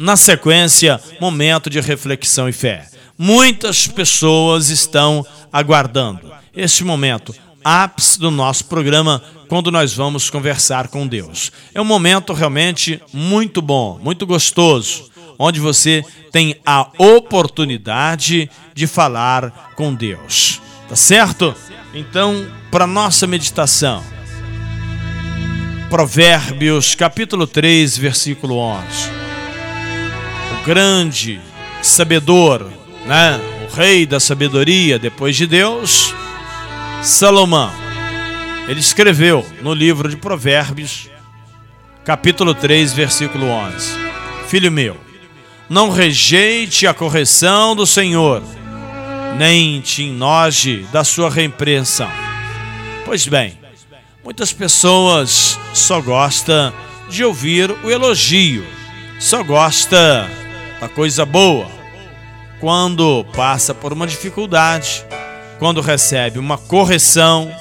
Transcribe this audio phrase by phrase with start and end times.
[0.00, 2.86] Na sequência, momento de reflexão e fé.
[3.18, 11.04] Muitas pessoas estão aguardando este momento, ápice do nosso programa, quando nós vamos conversar com
[11.04, 11.50] Deus.
[11.74, 19.72] É um momento realmente muito bom, muito gostoso, onde você tem a oportunidade de falar
[19.74, 20.62] com Deus.
[20.88, 21.52] Tá certo?
[21.92, 24.04] Então, para nossa meditação,
[25.90, 29.17] Provérbios capítulo 3, versículo 11
[30.68, 31.40] grande
[31.80, 32.70] sabedor,
[33.06, 33.40] né?
[33.66, 36.14] o rei da sabedoria depois de Deus,
[37.02, 37.72] Salomão.
[38.68, 41.08] Ele escreveu no livro de Provérbios,
[42.04, 43.94] capítulo 3, versículo 11:
[44.48, 44.94] Filho meu,
[45.70, 48.42] não rejeite a correção do Senhor,
[49.38, 52.10] nem te enoje da sua repreensão.
[53.06, 53.58] Pois bem,
[54.22, 56.74] muitas pessoas só gostam
[57.08, 58.66] de ouvir o elogio,
[59.18, 60.28] só gosta
[60.80, 61.66] da coisa boa.
[62.60, 65.04] Quando passa por uma dificuldade,
[65.58, 67.54] quando recebe uma correção,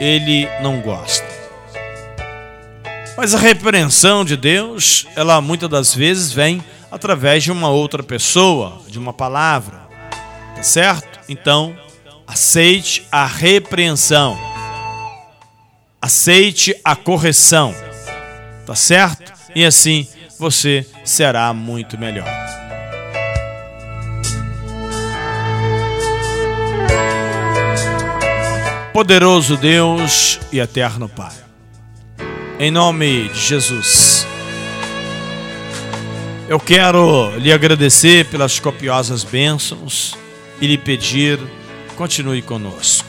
[0.00, 1.26] ele não gosta.
[3.16, 8.80] Mas a repreensão de Deus, ela muitas das vezes vem através de uma outra pessoa,
[8.88, 9.86] de uma palavra.
[10.54, 11.20] Tá certo?
[11.28, 11.74] Então,
[12.26, 14.38] aceite a repreensão.
[16.00, 17.74] Aceite a correção.
[18.66, 19.32] Tá certo?
[19.54, 20.06] E assim
[20.38, 22.45] você será muito melhor.
[28.96, 31.34] Poderoso Deus e eterno Pai,
[32.58, 34.26] em nome de Jesus,
[36.48, 40.16] eu quero lhe agradecer pelas copiosas bênçãos
[40.62, 41.38] e lhe pedir,
[41.94, 43.06] continue conosco.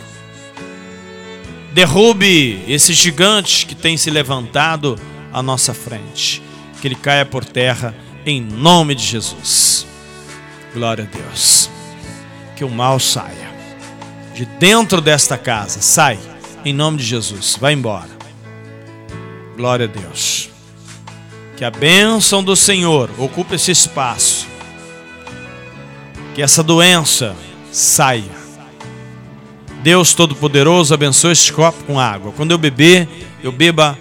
[1.72, 5.00] Derrube esse gigante que tem se levantado
[5.32, 6.44] à nossa frente
[6.82, 9.88] que ele caia por terra em nome de Jesus.
[10.74, 11.70] Glória a Deus.
[12.58, 13.47] Que o mal saia
[14.38, 15.82] de dentro desta casa.
[15.82, 16.20] Sai
[16.64, 17.58] em nome de Jesus.
[17.60, 18.10] Vai embora.
[19.56, 20.50] Glória a Deus.
[21.56, 24.46] Que a bênção do Senhor ocupe esse espaço.
[26.36, 27.36] Que essa doença
[27.72, 28.38] saia.
[29.82, 32.32] Deus Todo-Poderoso abençoe este copo com água.
[32.32, 33.10] Quando eu beber,
[33.44, 33.98] eu beba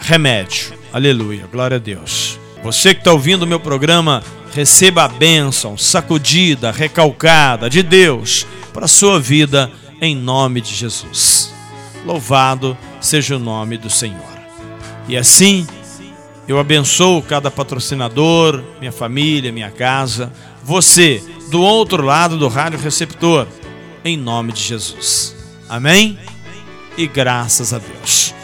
[0.00, 2.36] remédio Aleluia, glória a Deus.
[2.64, 8.84] Você que está ouvindo o meu programa, receba a bênção sacudida, recalcada de Deus para
[8.84, 11.52] a sua vida, em nome de Jesus.
[12.04, 14.40] Louvado seja o nome do Senhor.
[15.08, 15.66] E assim,
[16.48, 23.46] eu abençoo cada patrocinador, minha família, minha casa, você do outro lado do rádio receptor,
[24.04, 25.36] em nome de Jesus.
[25.68, 26.18] Amém?
[26.96, 28.34] E graças a Deus.